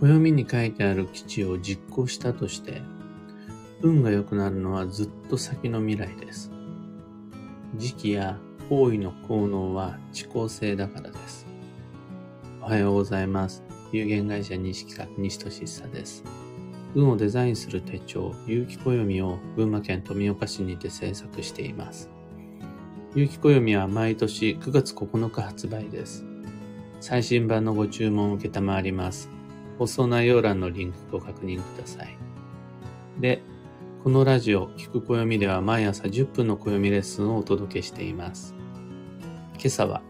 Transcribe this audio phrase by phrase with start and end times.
[0.00, 2.82] 暦に書いてある基地を実行したとして、
[3.82, 6.50] 運が良くなるのはずっと先の未来です。
[7.76, 8.38] 時期や
[8.68, 11.46] 方位の効能は遅効性だからです。
[12.60, 13.64] おはようございます。
[13.92, 16.22] 有限会社西企画西俊久です。
[16.94, 22.08] 運をデザインする手帳、有機暦を群馬県富岡市にて制作しています。
[23.14, 26.24] 有機暦は毎年9月9日発売です。
[27.00, 29.37] 最新版のご注文を受けたまわります。
[29.78, 32.16] 放送内容欄のリンクご確認ください。
[33.20, 33.42] で、
[34.02, 38.54] このラジオ、聞く暦では毎朝10分の暦レッスンをお届けしています。
[39.54, 40.02] 今朝は、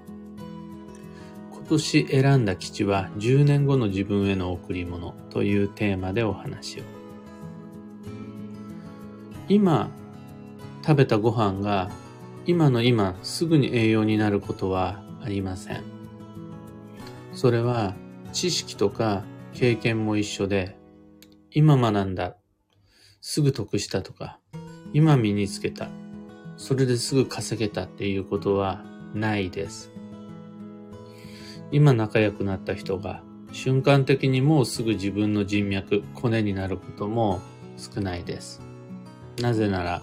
[1.53, 6.83] 今年選んだ基地は10年後の自分への贈り物というテーマでお話を。
[9.49, 9.91] 今、
[10.83, 11.91] 食べたご飯が
[12.47, 15.83] 今の今すぐに栄養になることはありません。
[17.35, 17.95] それは
[18.33, 19.25] 知識とか
[19.59, 20.79] 経験も一緒で、
[21.51, 22.37] 今学んだ、
[23.21, 24.39] すぐ得したとか、
[24.93, 25.89] 今身につけた、
[26.57, 29.91] それですぐ稼げたっていうことはないです。
[31.73, 33.21] 今仲良くなった人が
[33.51, 37.41] 瞬間的にもうすぐ自分の人脈、コネになることも
[37.77, 38.63] 少ないです。
[39.41, 40.03] なぜなら、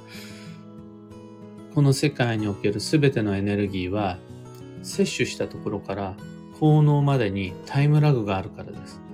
[1.73, 4.17] この世界における全てのエネルギーは
[4.83, 6.17] 摂取したところから
[6.59, 9.04] 効能までにタイムラグがあるからです。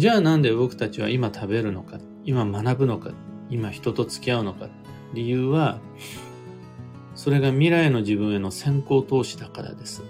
[0.00, 3.10] じゃあなんで僕たちは今食べるのか、今学ぶのか、
[3.50, 4.70] 今人と付き合うのか。
[5.12, 5.78] 理由は、
[7.14, 10.02] それが未来の自分への先行投資だからです。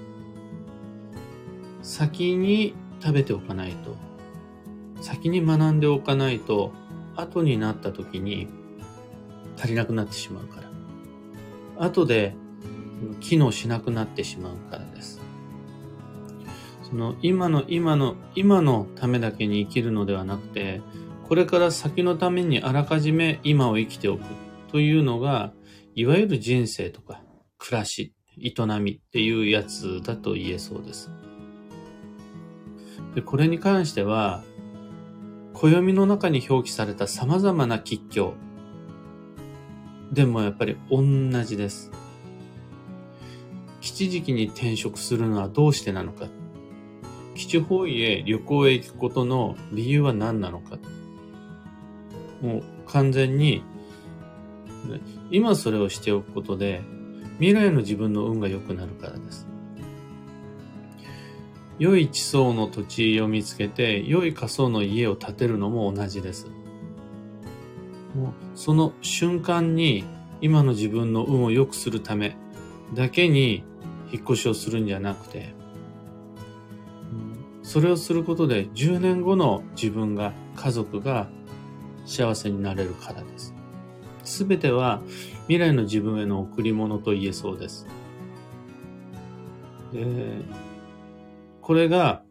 [1.83, 3.97] 先に食べておかないと、
[5.03, 6.71] 先に学んでおかないと、
[7.17, 8.47] 後になった時に
[9.59, 11.85] 足りなくなってしまうから。
[11.85, 12.37] 後で
[13.19, 15.30] 機能しなくなってしまうからです。
[16.91, 20.83] その今の今の今のためだけに生きるのではなくて、
[21.29, 24.25] これから先のためにあらかじめ今を生きておく
[24.73, 25.53] というのが、
[25.95, 27.23] いわゆる人生とか
[27.59, 28.13] 暮らし、
[28.43, 31.11] 営みっていうやつだと言えそうです。
[33.15, 34.43] でこれに関しては、
[35.53, 38.35] 暦の中に表記された様々な吉凶。
[40.11, 41.01] でもやっぱり同
[41.45, 41.93] じです。
[43.81, 46.27] 吉時期に転職するのはどうしてなのか。
[47.41, 50.77] 基地方位へ旅行へ行くことの理由は何なのか。
[52.43, 53.65] もう完全に、
[55.31, 56.83] 今それをしておくことで、
[57.39, 59.49] 未来の自分の運が良くなるからです。
[61.79, 66.47] 良い地層の土地を見つけて、良い仮想の家を建てるのも同じです。
[68.15, 70.05] もうその瞬間に
[70.43, 72.37] 今の自分の運を良くするため
[72.93, 73.65] だけに
[74.13, 75.59] 引っ越しをするんじゃなくて、
[77.71, 81.29] それをすることで10年後の自分が、家族が
[82.05, 83.55] 幸せになれるからです。
[84.25, 85.01] すべては
[85.43, 87.87] 未来の自分への贈り物と言えそうです。
[89.93, 90.05] で、
[91.61, 92.25] これが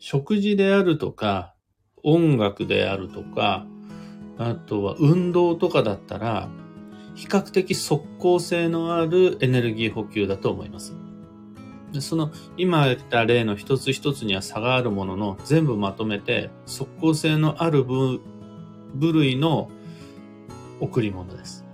[0.00, 1.54] 食事であるとか、
[2.02, 3.68] 音楽であるとか、
[4.38, 6.48] あとは運動とかだったら、
[7.14, 10.96] 比較的即効性のあるエネルギー補給だと思います。
[11.92, 18.20] でその今言った例の一つ一つには差があるものの全部まとめて即効性のある部
[18.94, 19.70] 部類の
[20.80, 21.64] 贈り物です。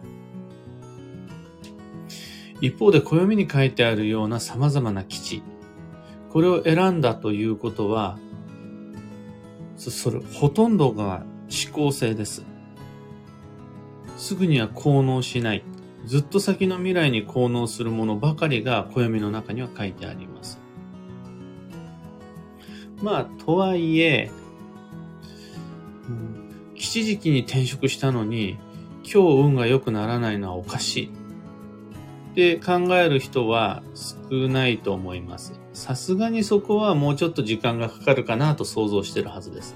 [2.61, 5.43] 一方で暦に書いてあるような様々な基地。
[6.31, 8.19] これを選んだということは、
[9.77, 11.25] それ、ほとんどが
[11.65, 12.45] 思考性です。
[14.17, 15.65] すぐには効能しない。
[16.07, 20.61] ずっと先の未来に効能するものばかりが暦の中には書いてあります。
[23.03, 24.31] まあ、とはいえ、
[26.09, 28.57] うん、吉時期に転職したのに、
[29.03, 31.11] 今日運が良くならないのはおかしい。
[32.33, 35.61] って考える人は少ないと思います。
[35.73, 39.75] さすがにそこはもうちょっと時間がかかるかなと想像してるはずです。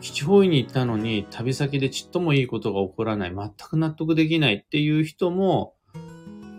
[0.00, 5.74] 基地方位に行ったのに旅先でちっともいいことが起こらない、全く納得できないっていう人も、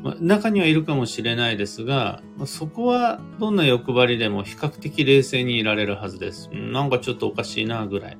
[0.03, 6.49] ま、中にはいるかもしれないですが、ま、そこはどんな欲張りでも比較的冷静にいられるはずです。
[6.53, 8.17] なんかちょっとおかしいなぐらい。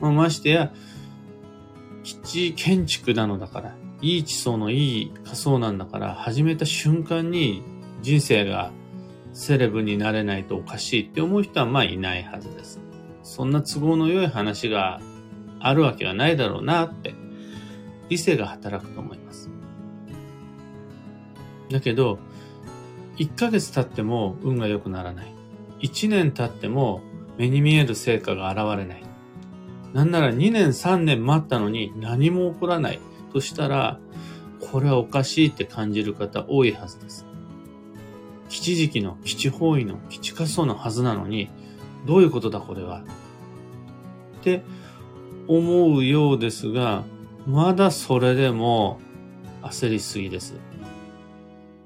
[0.00, 0.72] ま、ましてや、
[2.02, 7.62] 基地建築なのだから、いい地層のいい仮想なんだから、始めた瞬間に
[8.00, 8.72] 人生が
[9.32, 12.80] セレブになれないとおかしいって思う人はまあいないはずです。
[13.22, 15.00] そんな都合の良い話が
[15.60, 17.14] あるわけはないだろうなって、
[18.08, 19.50] 理性が働くと思います。
[21.70, 22.18] だけど、
[23.16, 25.34] 1ヶ月経っても運が良くならない。
[25.80, 27.02] 1年経っても
[27.38, 29.02] 目に見える成果が現れない。
[29.92, 33.00] なんなら2年3年待ったのに何も起こらない
[33.32, 33.98] としたら、
[34.70, 37.26] これはおかしいって感じる方多いはずです。
[38.48, 41.50] 基地時期の基地方位の基地仮想のはずなのに、
[42.06, 43.02] どういうことだこれは？
[44.40, 44.62] って
[45.48, 47.04] 思うようですが、
[47.46, 49.00] まだそれでも
[49.62, 50.54] 焦りすぎです。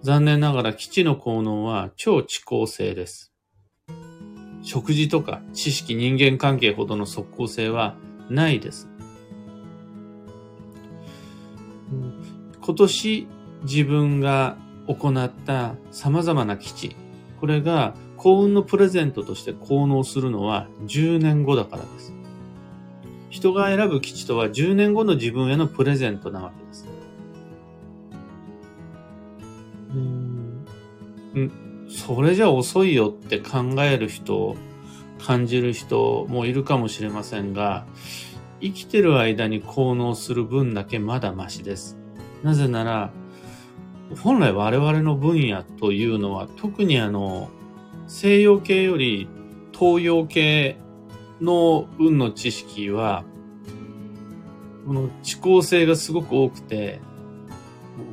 [0.02, 3.32] 残念ながら基地の効能は超遅効性です。
[4.62, 7.96] 食事とか知識人間関係ほどの即効性は
[8.30, 8.88] ないです。
[12.60, 13.28] 今年
[13.62, 14.56] 自分が
[14.88, 16.96] 行った様々な基地、
[17.40, 22.12] これが幸運のプレゼントとして効能するのは10年後だからです。
[23.30, 26.86] 人が選ぶ基地とは10年後の自分へのプレゼントなわけです。
[31.34, 34.56] うん、それじゃ遅いよって考える人、
[35.18, 37.86] 感じる人もいるかもしれませんが、
[38.60, 41.98] 生きてる間に効能する分だけまだマシです。
[42.42, 43.12] なぜなら、
[44.22, 47.50] 本来我々の分野というのは特にあの、
[48.06, 49.28] 西洋系より
[49.72, 50.78] 東洋系
[51.40, 53.24] の運の知識は、
[54.86, 57.00] この遅効性がすごく多くて、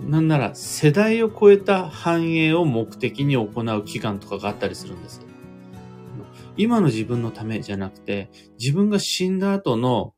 [0.08, 5.22] なんなら世代を超えた繁栄を目的に行う期間とかがあったりするんです。
[6.58, 8.30] 今の自分のためじゃなくて、
[8.60, 10.14] 自分が死んだ後の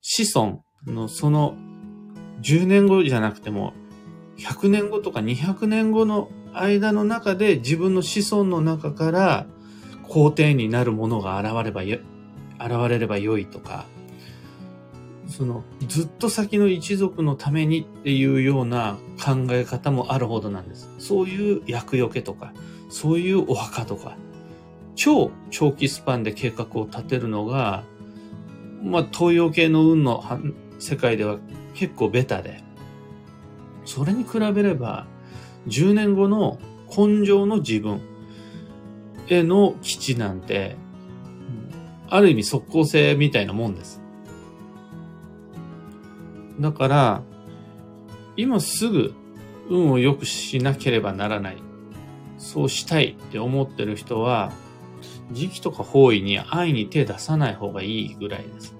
[0.00, 1.56] 子孫のその
[2.42, 3.72] 10年後じゃなくても
[4.38, 9.46] 100年後とか200年後の間の中で自分の子孫の中から
[10.08, 11.98] 皇帝になるものが現れば現
[12.88, 13.86] れればよいとか、
[15.26, 20.90] そのずっと先の一族のためにっていうような考え方もあるほどなんです。
[20.98, 22.52] そういう厄除けとか、
[22.90, 24.16] そういうお墓とか、
[24.94, 27.84] 超長期スパンで計画を立てるのが、
[28.82, 30.22] まあ東洋系の運の
[30.78, 31.38] 世界では
[31.74, 32.62] 結構ベタで、
[33.86, 35.06] それに比べれば、
[35.66, 38.00] 10年後の根性の自分
[39.28, 40.76] への基地なんて、
[42.08, 44.02] ある意味即効性みたいなもんです。
[46.60, 47.22] だから、
[48.36, 49.14] 今すぐ
[49.68, 51.56] 運を良くしなければならない。
[52.38, 54.52] そうしたいって思ってる人は、
[55.30, 58.76] 時期とか方位に安易に手出さない方がいいぐらいです。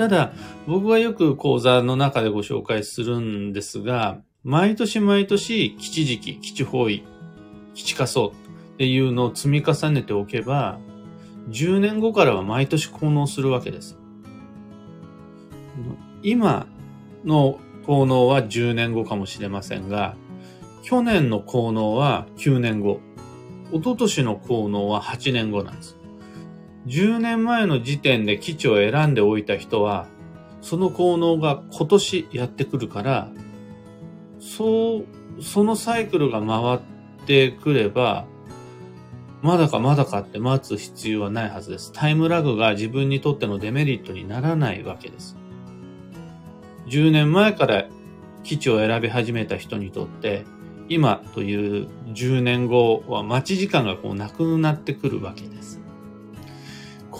[0.00, 0.32] ただ、
[0.66, 7.04] 僕はよく講座の中でご紹介するんですが、毎年毎年基地時期、基地方位、
[7.74, 8.32] 基地仮想
[8.72, 10.78] っていうのを積み重ねておけば、
[11.50, 13.98] 10年後からは毎年効能するわけです。
[16.22, 16.66] 今
[17.26, 20.16] の効能は10年後かもしれませんが、
[20.82, 23.00] 去年の効能は9年後、
[23.70, 25.99] 一昨年の効能は8年後なんです。
[26.86, 30.06] 10年前の時点で基地を選んでおいた人は、
[30.62, 33.30] その効能が今年やってくるから、
[34.38, 35.04] そ
[35.38, 36.80] う、そのサイクルが回っ
[37.26, 38.26] てくれば、
[39.42, 41.92] まだかまだかって待つ必要はないはずです。
[41.94, 45.36] タイムラグが自分にとってのデメリットにならないわけです。
[46.86, 47.86] 10年前から
[48.42, 50.44] 基地を選び始めた人にとって、
[50.88, 55.79] 今という10年後は待ち時間がこうなくなってくるわけです。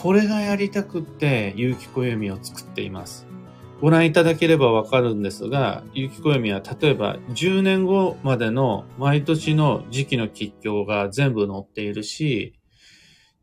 [0.03, 3.27] これがやりたくって、有機暦を作っています。
[3.83, 12.55] ご覧いただければわかるんですが、有機暦は例えば10年後までの毎年の時期の吉凶が全部載っているし、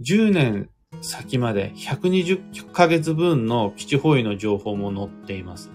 [0.01, 0.69] 10年
[1.01, 5.71] 先まで120ヶ月分の基地方位の情報も載っています。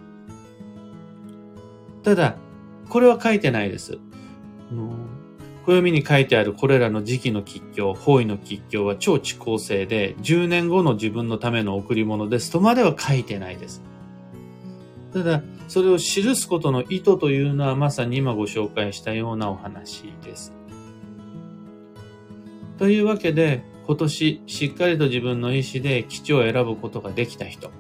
[2.03, 2.37] ただ、
[2.89, 3.99] これは書いてないです。
[5.67, 13.83] 暦に書いてあるこれらの時期の吉凶、方位の吉凶は超遅効性で、10年後の自分のための贈り物ですとまでは書いてないです。
[15.13, 20.53] ただ、それを記すことの意図というのはまさに今ご紹介したようなお話です。
[22.79, 27.71] というわけで、今年しっかりと自分の意思で基地を選ぶことができた人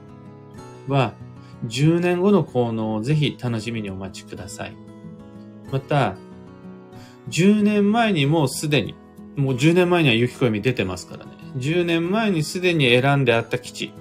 [0.89, 1.15] は、
[1.67, 4.77] 10年後の効能をぜひ楽しみにお待ちください。
[5.71, 6.17] また、
[7.29, 8.95] 10年前にもうすでに、
[9.37, 11.33] もう10年前には雪暦出てますからね。
[11.57, 13.93] 10年前にすでに選んであった基地。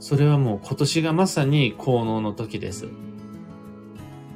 [0.00, 2.88] それはもう今年がまさに効能の時です。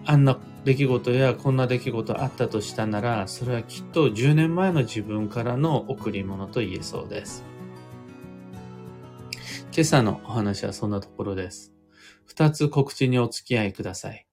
[0.06, 7.44] あんな出来事やこんな出来事あったとしたなら、それはきっと10年前の自分からの贈り物と言えそうです。
[9.72, 11.72] 今朝のお話はそんなところです。
[12.26, 14.26] 二つ告知にお付き合いください。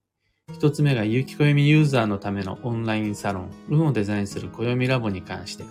[0.53, 5.65] 一つ目が有機暦ユーザーのためのオンラインサロン、運をデザインする暦ラボに関して。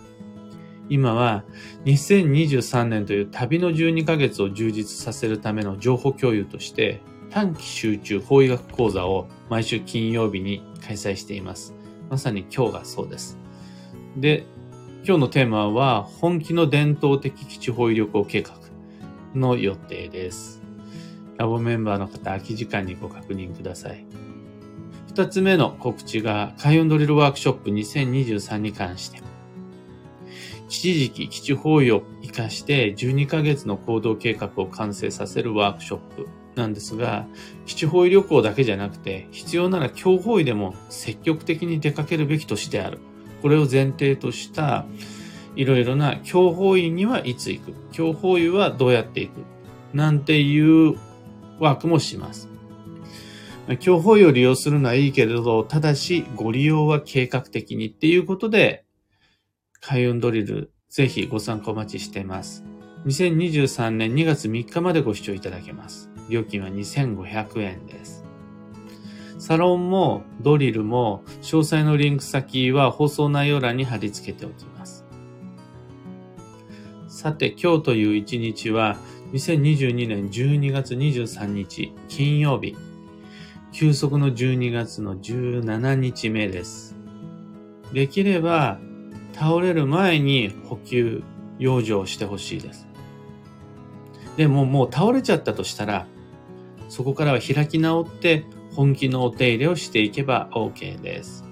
[0.89, 1.45] 今は
[1.87, 11.75] 2023年という旅の12ヶ月を充実させるための情報共有として短期集中法医学講座を毎週金曜日に開催しています。
[12.09, 13.39] まさに今日がそうです。
[14.17, 14.45] で、
[15.05, 18.53] 今日のテーマは本気の伝統的基地法医旅行計画
[19.35, 20.63] の予定です。
[21.39, 24.26] ラボメンバーの方、空き時間にご確認ください。
[25.17, 29.23] 二つ目の告知が海運ドリルワークショップ2023に関して。
[30.69, 37.27] 基地時期基地方位を活かして12ヶ月の行動計画を完成させるワークショップなんですが、
[37.65, 42.99] 基地方位旅行だけじゃなくて、必要なら強方位でも積極的に出かけるべき年である。
[43.41, 44.85] これを前提とした、
[45.55, 49.45] いろいろな強方位にはいつ行く、強方位はどうやって行く、
[49.95, 50.99] なんていう
[51.59, 52.46] ワークもします。
[53.75, 58.85] 強方位を利用するのはいいけれど、ただしご利用は計画的にっていうことで、
[59.81, 62.65] 開運ドリル、ぜひご参考お待ちしています。
[63.07, 66.11] 2023年2月3日までご視聴いただけます。
[66.29, 68.25] 料金は2500円です。
[69.39, 75.05] サロンもドリルも詳細のリンク先は放送内容欄に貼り付けておきます。
[77.09, 78.97] さて今日という一日は
[79.33, 82.77] 2022年12月23日金曜日
[83.77, 86.97] 休息の12月の17日目です。
[87.93, 88.79] できれば
[89.35, 91.23] 倒れる前に補給、
[91.59, 92.87] 養生してほしいです。
[94.39, 96.07] でももう倒れちゃったとしたら、
[96.89, 101.45] そこからは開き直って本気のお手入れをしていけば OK です。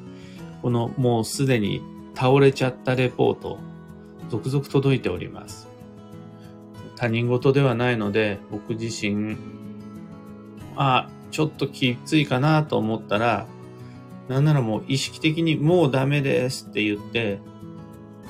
[0.63, 1.83] このもうすでに
[2.15, 3.59] 倒れちゃったレポート、
[4.31, 5.69] 続々届いております。
[6.97, 9.37] 他人事ではないので、僕自身、
[10.75, 13.49] あ、ちょっときついかなと思ったら、
[14.29, 17.41] なんならもう意識的にもうダメですって言って、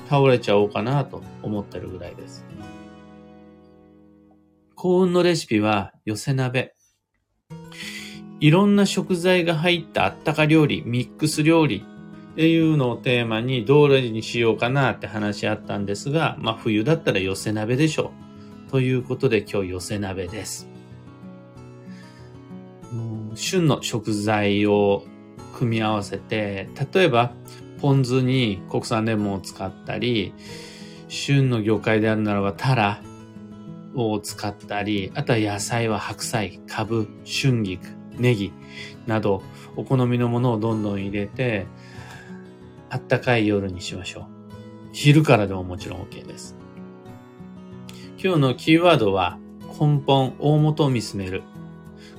[0.09, 2.43] 倒れちゃおうかなと思ってるぐらいです。
[4.73, 6.73] 幸運のレシピは寄せ鍋。
[8.39, 11.85] いろんな食材が入ったあったか料理、ミックス料理
[12.33, 18.11] っていうのをテーマにどれにしようかなって話し合ったんですが、まあ冬だったら寄せ鍋でしょ
[18.67, 18.71] う。
[18.71, 20.74] ということで今日寄せ鍋です。
[23.35, 25.03] 旬の食材を
[25.57, 27.33] 組み合わせて、例えば
[27.81, 30.33] ポン酢に国産レモンを使ったり、
[31.07, 33.01] 旬の魚介であるならばタラ
[33.93, 37.85] を使ったり、あとは野菜は白菜、カブ、春菊、
[38.17, 38.51] ネギ
[39.07, 39.43] など
[39.75, 41.67] お好みのものをどんどん入れて、
[42.89, 44.25] あったかい夜にしましょう。
[44.93, 46.55] 昼からでももちろん OK です。
[48.21, 49.37] 今日のキーワードは
[49.79, 51.43] 根本、大元を見つめる。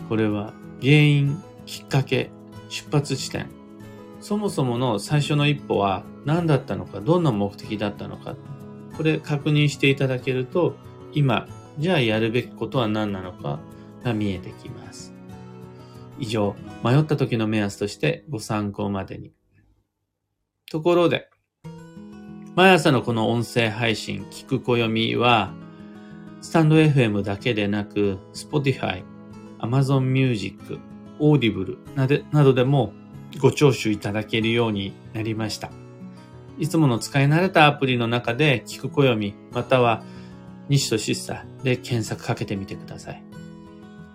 [0.09, 2.31] これは原因、きっかけ、
[2.69, 3.49] 出発地点、
[4.21, 8.37] そもそもの最初の一歩は何だったのか、どんな目的だったのか、
[8.97, 10.77] これ確認していただけると、
[11.13, 11.47] 今、
[11.79, 13.61] じゃあやるべきことは何なのか
[14.03, 15.15] が見えてきます。
[16.19, 19.33] 以上、迷った時の目安としてご参考までに。
[20.71, 21.29] ところで、
[22.57, 25.53] 毎朝のこの音声配信、聞く暦は、
[26.41, 29.05] スタンド FM だけでなく、Spotify、
[29.59, 30.79] Amazon Music、
[31.19, 31.79] Audible
[32.33, 32.93] などでも
[33.41, 35.71] ご聴取いただけるようになりました。
[36.59, 40.03] いつもの使い慣れたアプリの中で聞く暦または
[40.69, 43.23] 西とシッサで検索かけてみてください。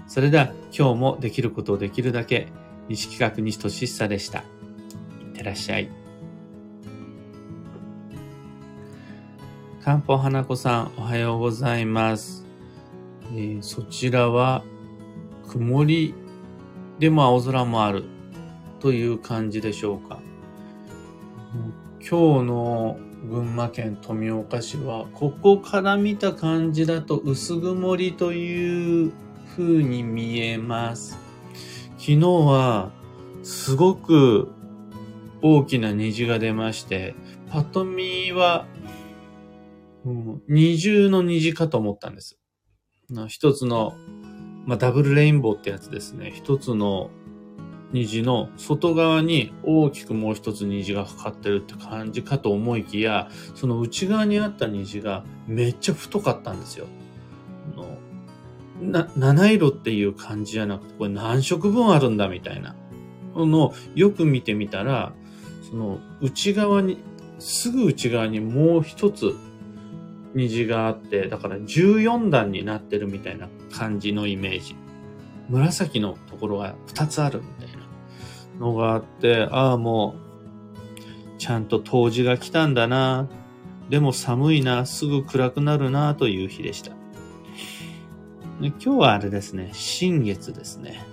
[0.08, 2.48] それでは今日もできることをできるだけ
[2.90, 4.40] 西企画西とシッサでした。
[4.40, 4.46] いっ
[5.34, 5.90] てらっしゃい。
[9.84, 12.46] 漢方花子さんおはようございます。
[13.34, 14.64] えー、そちらは
[15.52, 16.14] 曇り
[17.00, 18.06] でも青空もある
[18.80, 20.22] という感じでしょうか。
[22.00, 22.98] 今日の
[23.30, 29.12] 群馬県富岡市は、ここから見た感じだと薄曇りという
[29.58, 31.20] 風に見えます。
[31.98, 32.92] 昨日は
[33.44, 34.50] すごく
[35.42, 37.14] 大きな虹が出まして、
[37.50, 38.66] パッと見は、
[40.06, 42.40] うん、二重の虹かと思ったんです。
[43.28, 43.94] 一つの、
[44.66, 46.32] まあ、ダブルレインボーってやつですね。
[46.36, 47.10] 一つの
[47.94, 56.88] 虹の外側に大きくもう一つ虹がかかってるって感じかと思いきや、その内側にあった虹がめっちゃ太かったんですよ。
[58.82, 62.76] な、七色っていう感じじゃなくて、これ何色分あるんだみたいな
[63.36, 65.14] のよく見てみたら、
[65.70, 66.98] その内側に、
[67.40, 69.34] すぐ内側にもう一つ
[70.34, 74.76] 虹があって、だから14段になってるみたいな感じのイメージ。
[75.50, 77.82] 紫のところが2つあるみたいな。
[78.60, 80.16] のがあって、ああ、も
[81.36, 83.28] う、ちゃんと冬至が来たんだな。
[83.90, 86.92] でも寒いな、すぐ暗くなるな、という日でした。
[88.60, 91.04] 今日はあれですね、新月ですね。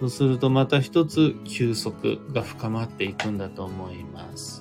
[0.00, 4.59] そうするとまた一つ休息が深まっていくんだと思います。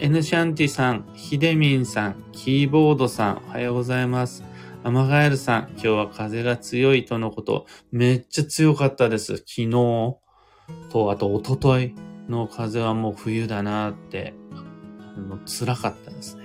[0.00, 4.44] エヌシャンティさん、ヒデミンさん、キーボードさん、おはようございます。
[4.84, 9.38] アマガエルさん、今日は風が強いとのこと、めっちゃ強かったです。
[9.38, 11.94] 昨日と、あと一昨日
[12.28, 16.44] の風はもう冬だなって、あの辛かったですね。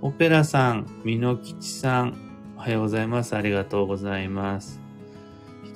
[0.00, 2.16] オペラさん、ミノキチさん、
[2.56, 3.36] おはようございます。
[3.36, 4.87] ありがとうございます。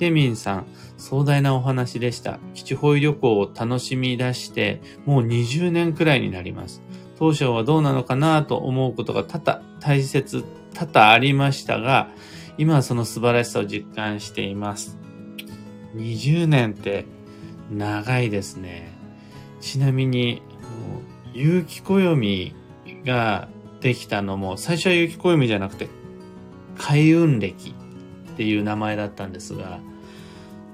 [0.03, 0.67] ひでみんさん、
[0.97, 2.41] 壮大なお話でした。
[2.55, 6.83] 基地保育旅行を楽しみ出して、もう20年くらいになります。
[7.21, 10.45] 当初はどうなのかなと思うことが多々大切、
[10.75, 12.11] 多々ありましたが、
[12.59, 14.99] 今はその素晴らしさを実感しています。
[15.95, 17.07] 20年って
[17.71, 18.91] 長いですね。
[19.61, 20.43] ちなみに、
[21.33, 22.57] 有機暦
[23.05, 23.47] が
[23.81, 25.87] できたのも、最初は有機暦じゃなくて、
[26.77, 27.77] 開運暦
[28.33, 29.79] っていう名前だったんですが、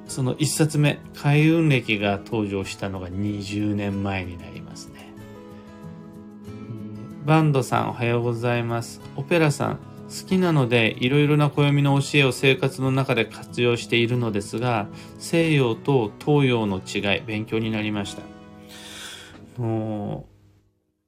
[0.07, 5.12] その一冊目、開運暦が登場したのが20年前になりますね。
[7.27, 9.03] バンドさんおはようございます。
[9.17, 14.88] オペラさん、好きなのでいろいろな暦の教えを生活の中で活用しているのですが、
[15.19, 18.23] 西洋と東洋の違い、勉強になりました。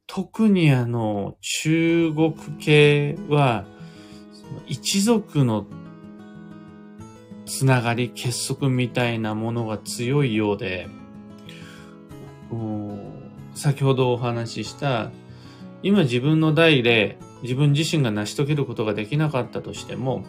[0.07, 3.65] 特にあの、中国系は、
[4.67, 5.65] 一族の
[7.51, 10.89] つながり、結束みたいなものが強いようで、
[13.55, 15.11] 先ほどお話しした、
[15.83, 20.25] 今自分の代で自分自身が成し遂げることができなかったとしても、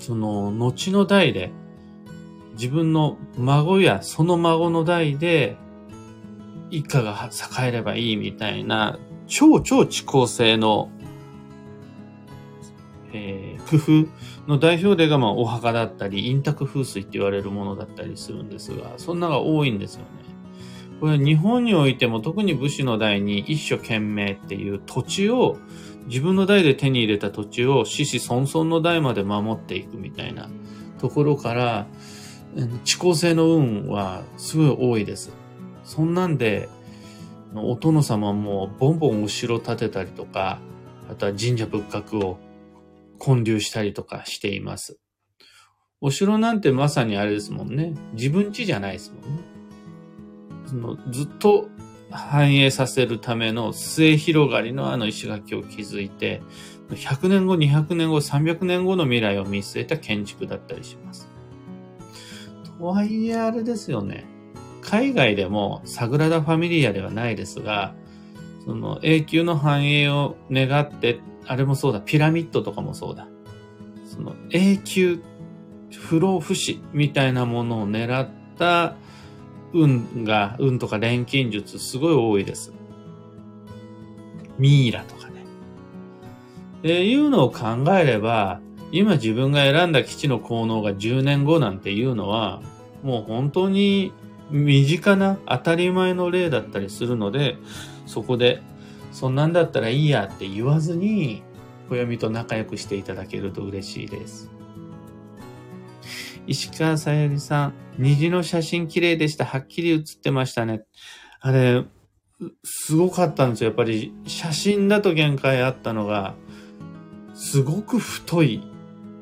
[0.00, 1.50] その後の代で
[2.52, 5.58] 自分の孫やその孫の代で
[6.70, 7.28] 一家が
[7.60, 10.90] 栄えればいいみたいな超超遅効性の、
[13.12, 14.08] えー、工夫
[14.50, 20.06] の代表例がまあお墓だったり、陰卓風水って言われるものだったりするんですが、そんなが多いんですよね。
[21.00, 25.56] これ日本においても特に武士の代に一所懸命っていう土地を
[26.08, 30.50] 自分の代で手に入れた土地を子々孫々の代まで守っていくみたいな
[30.98, 31.86] ところから、
[32.84, 35.32] 遅効性の運はすごい多いです。
[35.84, 36.68] そんなんで、
[37.54, 40.58] お殿様もボンボンお城建てたりとか、
[41.10, 42.38] あとは神社仏閣を
[43.20, 44.98] 建立したりとかしています。
[46.00, 47.92] お城なんてまさにあれですもんね。
[48.14, 49.42] 自分家じゃないですもんね。
[50.66, 51.68] そのずっと
[52.10, 56.42] 繁栄させるための末広がりのあの石垣を築いて、
[56.90, 61.28] 100年後、200年後、300年後の未来を見据えた建築だったりします。
[62.78, 64.24] とはいえあれですよね。
[64.80, 67.94] 海外でもサグラダ・ファミリアではないですが、
[68.64, 73.28] その永久の繁栄を願ってあれもそうだ、ピラミッドとかもそうだ。
[74.04, 75.22] その永久
[75.98, 78.96] 不老不死みたいなものを狙った
[79.72, 82.72] 運が、運とか錬金術すごい多いです。
[84.58, 85.44] ミイラとかね。
[86.78, 88.60] っていうのを考えれば、
[88.92, 92.60] 今自分が選んだ基地の効能が10年後なんていうのは、
[93.02, 94.12] もう本当に
[94.50, 97.56] 身近な当たり前の例だったりするので、
[98.10, 98.60] そこで
[99.12, 101.42] そんなんだったらいいやって言わずに、
[101.88, 104.50] 暦と仲良くしていただけると嬉しいです。
[106.46, 109.44] 石川さゆりさん、虹の写真綺麗でした。
[109.44, 110.82] はっきり写ってましたね。
[111.40, 111.84] あれ、
[112.64, 113.70] すごかったんですよ。
[113.70, 116.34] やっぱり写真だと限界あったのが、
[117.34, 118.62] すごく太い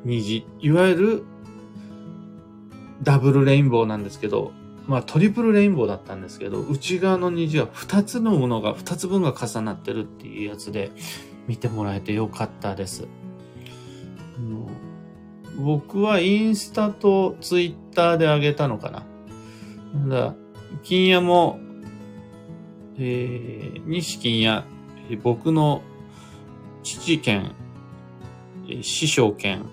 [0.05, 0.45] 虹。
[0.59, 1.23] いわゆる
[3.03, 4.51] ダブルレインボーなんですけど、
[4.89, 10.91] まあトリプルレインボーだったんですけど、内側の虹は2つのものが、2つ分が重なってるっていうやつで
[11.47, 13.07] 見てもらえてよかったです。
[15.59, 19.05] 僕はインスタとツイッターで上げたのかな。
[20.07, 20.33] だ
[20.81, 21.59] 金屋も、
[22.97, 24.65] えー、西金屋、
[25.21, 25.83] 僕の
[26.81, 27.51] 父兼、
[28.81, 29.65] 師匠兼、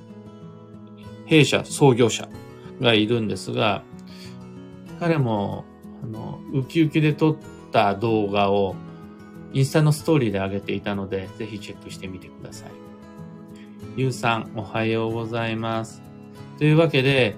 [1.24, 2.28] 弊社創業者
[2.82, 3.82] がいるんですが、
[4.98, 5.64] 彼も、
[6.02, 7.36] あの、ウキウキで撮っ
[7.72, 8.74] た動画を
[9.52, 12.70] インスタのストーリーで上げていたので、ぜひチェックしてみてください。
[13.96, 16.02] ゆうさん、おはようございます。
[16.58, 17.36] というわけで、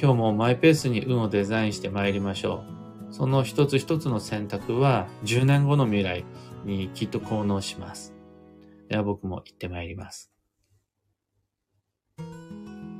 [0.00, 2.64] 今日もマイペースに運をデザインして参りましょ
[3.10, 3.14] う。
[3.14, 6.24] その一つ一つの選択は10年後の未来
[6.64, 8.14] にきっと効能します。
[8.88, 10.30] では僕も行って参ります。